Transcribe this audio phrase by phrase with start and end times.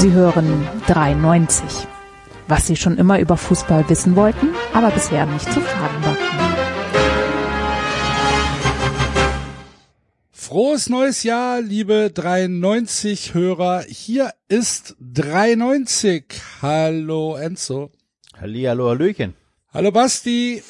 [0.00, 1.86] Sie hören 93.
[2.48, 6.16] Was Sie schon immer über Fußball wissen wollten, aber bisher nicht zu fragen war.
[10.32, 13.84] Frohes neues Jahr, liebe 93 Hörer.
[13.86, 16.24] Hier ist 93.
[16.62, 17.90] Hallo Enzo.
[18.40, 19.34] Hallihallo, Hallöchen.
[19.70, 20.62] Hallo Basti.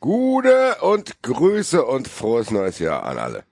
[0.00, 3.44] Gute und Grüße und frohes neues Jahr an alle.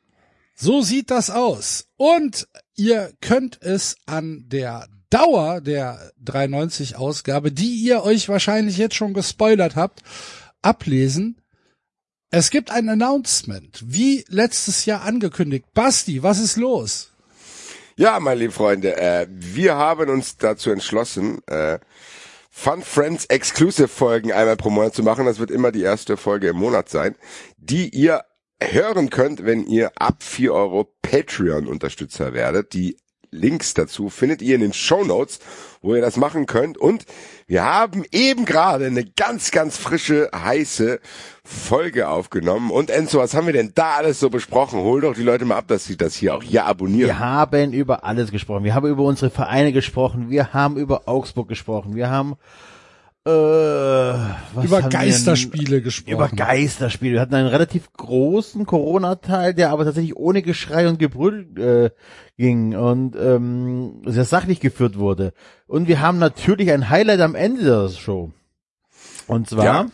[0.56, 1.86] So sieht das aus.
[1.96, 8.94] Und ihr könnt es an der Dauer der 93 Ausgabe, die ihr euch wahrscheinlich jetzt
[8.94, 10.02] schon gespoilert habt,
[10.62, 11.38] ablesen.
[12.30, 15.66] Es gibt ein Announcement, wie letztes Jahr angekündigt.
[15.74, 17.10] Basti, was ist los?
[17.96, 21.78] Ja, meine lieben Freunde, äh, wir haben uns dazu entschlossen, äh,
[22.50, 25.26] Fun Friends Exclusive Folgen einmal pro Monat zu machen.
[25.26, 27.16] Das wird immer die erste Folge im Monat sein,
[27.58, 28.24] die ihr
[28.62, 32.72] hören könnt, wenn ihr ab 4 Euro Patreon Unterstützer werdet.
[32.72, 32.96] Die
[33.32, 35.40] Links dazu findet ihr in den Show Notes,
[35.80, 36.76] wo ihr das machen könnt.
[36.76, 37.06] Und
[37.46, 41.00] wir haben eben gerade eine ganz, ganz frische, heiße
[41.42, 42.70] Folge aufgenommen.
[42.70, 44.80] Und Enzo, was haben wir denn da alles so besprochen?
[44.80, 47.08] Hol doch die Leute mal ab, dass sie das hier auch hier abonnieren.
[47.08, 48.64] Wir haben über alles gesprochen.
[48.64, 50.28] Wir haben über unsere Vereine gesprochen.
[50.28, 51.96] Wir haben über Augsburg gesprochen.
[51.96, 52.36] Wir haben
[53.24, 55.84] äh, was Über Geisterspiele denn?
[55.84, 56.14] gesprochen.
[56.14, 57.14] Über Geisterspiele.
[57.14, 61.90] Wir hatten einen relativ großen Corona-Teil, der aber tatsächlich ohne Geschrei und Gebrüll äh,
[62.36, 65.32] ging und ähm, sehr sachlich geführt wurde.
[65.66, 68.32] Und wir haben natürlich ein Highlight am Ende der Show.
[69.28, 69.86] Und zwar Ja,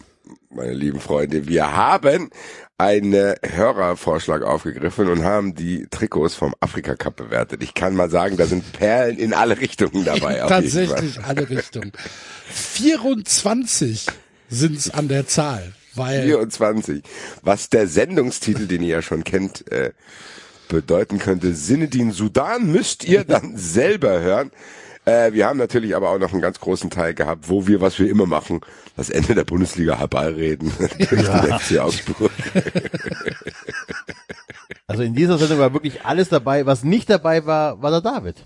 [0.51, 2.31] meine lieben Freunde, wir haben
[2.79, 7.63] einen Hörervorschlag aufgegriffen und haben die Trikots vom Afrika Cup bewertet.
[7.63, 10.37] Ich kann mal sagen, da sind Perlen in alle Richtungen dabei.
[10.47, 11.93] Tatsächlich alle Richtungen.
[12.51, 14.07] 24
[14.49, 17.03] sind's an der Zahl, weil 24.
[17.43, 19.91] Was der Sendungstitel, den ihr ja schon kennt, äh,
[20.69, 24.51] bedeuten könnte, Sinedin Sudan, müsst ihr dann selber hören.
[25.05, 27.99] Äh, wir haben natürlich aber auch noch einen ganz großen Teil gehabt, wo wir, was
[27.99, 28.61] wir immer machen,
[28.97, 30.71] das Ende der Bundesliga herbeireden.
[30.79, 32.31] Durch den FC Augsburg.
[34.87, 36.67] Also in dieser Sendung war wirklich alles dabei.
[36.67, 38.37] Was nicht dabei war, war der David.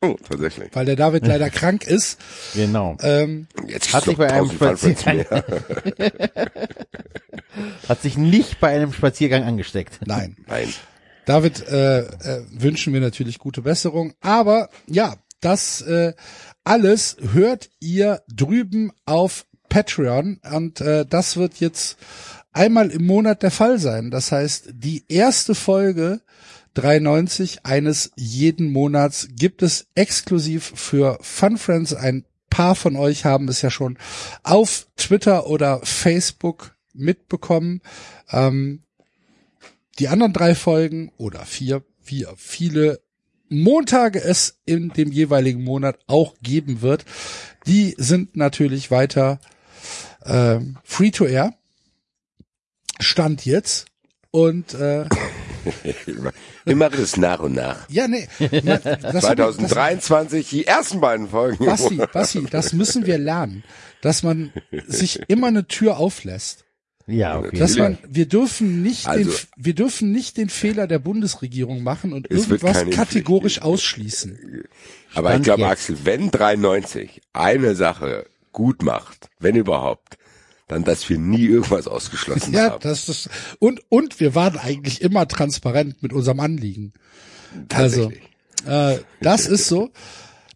[0.00, 0.68] Oh, tatsächlich.
[0.74, 2.20] weil der David leider krank ist.
[2.54, 2.96] Genau.
[3.00, 5.42] Ähm, Jetzt Hat sich bei einem 1000 Fun Friends Spaziergang,
[7.88, 10.00] hat sich nicht bei einem Spaziergang angesteckt.
[10.06, 10.36] nein.
[10.46, 10.72] Nein.
[11.26, 14.14] David äh, äh, wünschen wir natürlich gute Besserung.
[14.20, 16.14] Aber ja, das äh,
[16.64, 21.96] alles hört ihr drüben auf Patreon und äh, das wird jetzt
[22.52, 24.10] einmal im Monat der Fall sein.
[24.10, 26.20] Das heißt, die erste Folge
[26.74, 31.94] 93 eines jeden Monats gibt es exklusiv für Fun Friends.
[31.94, 33.98] Ein paar von euch haben es ja schon
[34.42, 37.82] auf Twitter oder Facebook mitbekommen.
[38.30, 38.83] Ähm,
[39.98, 43.00] die anderen drei Folgen oder vier, wie viele
[43.48, 47.04] Montage es in dem jeweiligen Monat auch geben wird,
[47.66, 49.38] die sind natürlich weiter
[50.24, 51.54] ähm, free to air.
[53.00, 53.86] Stand jetzt.
[54.30, 55.04] Und äh,
[56.64, 57.88] Wir machen es nach und nach.
[57.88, 58.26] ja, nee.
[58.64, 61.64] na, das- 2023, die ersten beiden Folgen.
[61.64, 63.62] Das, Bassi, Bassi, das müssen wir lernen,
[64.02, 64.52] dass man
[64.86, 66.64] sich immer eine Tür auflässt.
[67.06, 67.58] Ja, okay.
[67.58, 72.12] Dass man, wir dürfen nicht Also- den, wir dürfen nicht den Fehler der Bundesregierung machen
[72.14, 73.62] und irgendwas kategorisch Pflicht.
[73.66, 74.64] ausschließen.
[75.14, 75.70] Aber ich Stand glaube, jetzt.
[75.70, 80.16] Axel, wenn 93 eine Sache gut macht, wenn überhaupt,
[80.66, 82.80] dann, dass wir nie irgendwas ausgeschlossen Ja, haben.
[82.82, 83.28] das ist,
[83.58, 86.94] und, und wir waren eigentlich immer transparent mit unserem Anliegen.
[87.72, 88.30] Also, Tatsächlich.
[88.66, 89.90] äh, das ist so.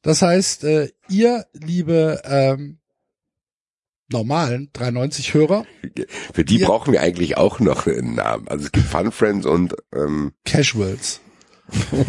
[0.00, 2.77] Das heißt, äh, ihr, liebe, ähm,
[4.10, 5.64] normalen 93 Hörer,
[6.32, 8.48] Für die wir- brauchen wir eigentlich auch noch einen Namen.
[8.48, 11.20] Also es gibt Fun Friends und ähm, Casuals.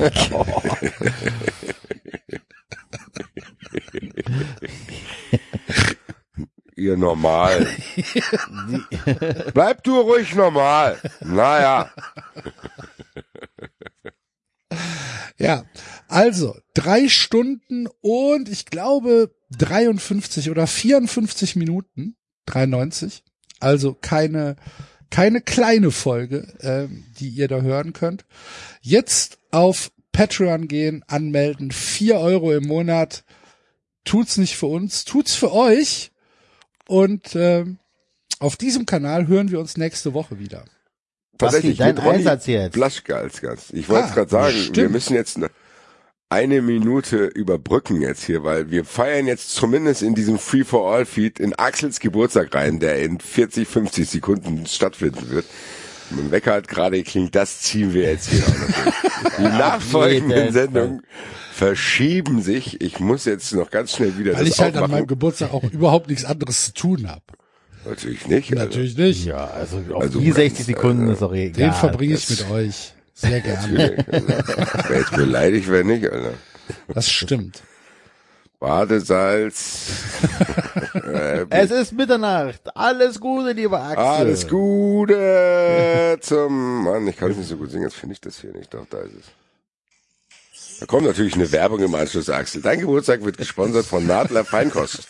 [6.76, 7.68] ihr normal.
[9.54, 10.98] Bleib du ruhig normal.
[11.22, 11.92] Naja.
[15.38, 15.64] Ja,
[16.08, 22.16] also drei Stunden und ich glaube 53 oder 54 Minuten,
[22.46, 23.24] 93.
[23.60, 24.56] Also keine
[25.12, 28.26] keine kleine Folge, ähm, die ihr da hören könnt.
[28.82, 33.24] Jetzt auf Patreon gehen, anmelden, vier Euro im Monat.
[34.06, 36.12] Tut's nicht für uns, tut's für euch.
[36.88, 37.80] Und ähm,
[38.40, 40.66] auf diesem Kanal hören wir uns nächste Woche wieder.
[41.40, 42.74] Basti, dein mit Ronny Einsatz jetzt.
[42.74, 43.74] Blaschke als Gast.
[43.74, 44.78] Ich wollte Ah, gerade sagen, stimmt.
[44.78, 45.40] wir müssen jetzt
[46.30, 51.06] eine, Minute überbrücken jetzt hier, weil wir feiern jetzt zumindest in diesem Free for All
[51.06, 55.46] Feed in Axels Geburtstag rein, der in 40, 50 Sekunden stattfinden wird.
[56.12, 59.36] Mein Wecker hat gerade geklingelt, das ziehen wir jetzt hier auch noch durch.
[59.38, 61.02] Die nachfolgenden Sendungen
[61.52, 62.80] verschieben sich.
[62.82, 65.00] Ich muss jetzt noch ganz schnell wieder Weil das ich halt an aufmachen.
[65.02, 67.24] meinem Geburtstag auch überhaupt nichts anderes zu tun habe.
[67.86, 68.52] Natürlich nicht.
[68.52, 69.26] Also, Natürlich nicht.
[69.26, 71.70] Ja, also auf Also die ganz, 60 Sekunden äh, ist auch egal.
[71.70, 72.94] Den verbringe ich mit euch.
[73.22, 73.98] Sehr gerne.
[74.08, 76.34] Wäre jetzt beleidigt, wenn nicht, Alter.
[76.88, 77.62] Das stimmt.
[78.60, 79.88] Badesalz.
[81.50, 82.62] Es ist Mitternacht.
[82.76, 83.98] Alles Gute, lieber Axel.
[84.06, 88.40] alles Gute zum Mann, ich kann es nicht so gut singen, jetzt finde ich das
[88.40, 88.74] hier nicht.
[88.74, 90.80] Doch, da ist es.
[90.80, 92.62] Da kommt natürlich eine Werbung im Anschluss, Axel.
[92.62, 95.08] Dein Geburtstag wird gesponsert von Nadler Feinkost.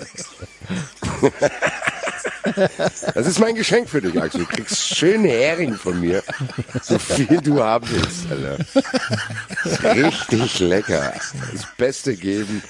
[3.14, 4.42] Das ist mein Geschenk für dich, Axel.
[4.42, 6.24] Du kriegst schöne Hering von mir.
[6.82, 8.58] So viel du haben willst, Alter.
[9.66, 11.14] Ist richtig lecker.
[11.54, 12.62] Das Beste geben.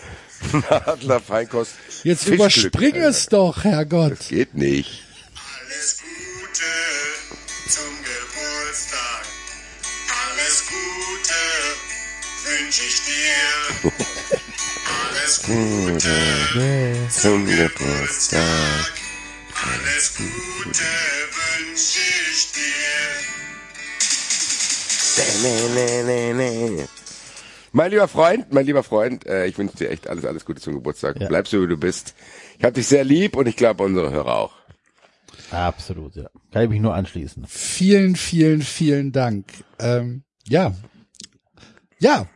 [0.69, 1.73] Nadler Feinkost.
[2.03, 3.09] Jetzt überspring Alter.
[3.09, 4.19] es doch, Herrgott.
[4.29, 5.03] Geht nicht.
[5.35, 9.25] Alles Gute zum Geburtstag.
[10.31, 11.39] Alles Gute
[12.45, 13.91] wünsche ich dir.
[15.11, 18.98] Alles Gute Zum Geburtstag.
[19.61, 20.85] Alles Gute
[21.35, 21.99] wünsche
[22.31, 22.59] ich dir.
[27.71, 30.75] Mein lieber Freund, mein lieber Freund, äh, ich wünsche dir echt alles, alles Gute zum
[30.75, 31.19] Geburtstag.
[31.19, 31.27] Ja.
[31.27, 32.15] Bleib so, wie du bist.
[32.57, 34.53] Ich hab dich sehr lieb und ich glaube unsere Hörer auch.
[35.51, 36.29] Absolut, ja.
[36.51, 37.45] Kann ich mich nur anschließen.
[37.47, 39.45] Vielen, vielen, vielen Dank.
[39.79, 40.73] Ähm, ja.
[41.99, 42.27] Ja.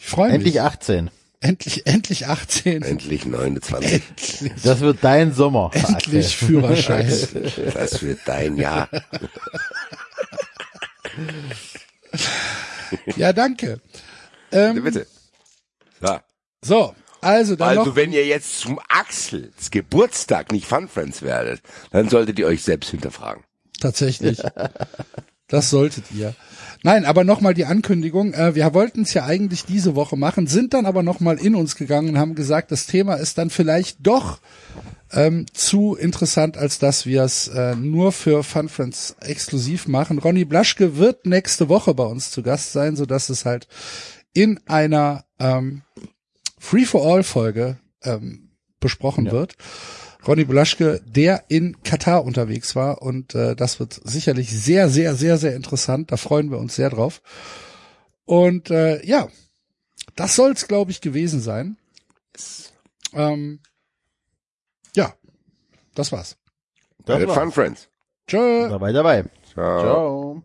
[0.00, 0.34] Ich freue mich.
[0.36, 1.10] Endlich 18.
[1.42, 2.82] endlich, endlich 18.
[2.82, 3.92] Endlich 29.
[3.92, 5.70] Endlich, Das wird dein Sommer.
[5.74, 6.46] endlich Axel.
[6.48, 7.06] Führerschein.
[7.74, 8.88] Das wird dein Jahr.
[13.16, 13.80] Ja, danke.
[14.50, 15.06] Ähm, Bitte.
[16.00, 16.18] So.
[16.62, 17.96] so, also dann Also noch.
[17.96, 22.90] wenn ihr jetzt zum Axels Geburtstag nicht Fun Friends werdet, dann solltet ihr euch selbst
[22.90, 23.44] hinterfragen.
[23.80, 24.42] Tatsächlich.
[25.48, 26.34] Das solltet ihr.
[26.84, 28.34] Nein, aber nochmal die Ankündigung.
[28.34, 31.76] Äh, wir wollten es ja eigentlich diese Woche machen, sind dann aber nochmal in uns
[31.76, 34.40] gegangen und haben gesagt, das Thema ist dann vielleicht doch
[35.12, 40.18] ähm, zu interessant, als dass wir es äh, nur für Fun Friends exklusiv machen.
[40.18, 43.68] Ronny Blaschke wird nächste Woche bei uns zu Gast sein, so dass es halt
[44.32, 45.82] in einer ähm,
[46.58, 48.50] Free-for-All-Folge ähm,
[48.80, 49.56] besprochen wird.
[50.26, 55.38] Ronny Blaschke, der in Katar unterwegs war und äh, das wird sicherlich sehr, sehr, sehr,
[55.38, 56.12] sehr interessant.
[56.12, 57.20] Da freuen wir uns sehr drauf.
[58.24, 59.28] Und äh, ja,
[60.14, 61.76] das soll's, glaube ich, gewesen sein.
[63.12, 63.60] Ähm,
[64.94, 65.14] ja,
[65.94, 66.36] das war's.
[67.04, 67.38] Das war's.
[67.38, 67.88] Fun Friends.
[68.26, 68.68] Tschö.
[68.68, 69.24] Dabei, dabei.
[69.52, 69.80] Ciao.
[69.80, 70.42] Ciao.